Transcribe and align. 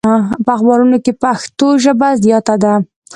په 0.45 0.51
اخبارونو 0.57 0.97
کې 1.03 1.11
پښتو 1.23 1.67
ژبه 1.83 2.09
زیاته 2.23 2.53
شوه. 2.61 2.75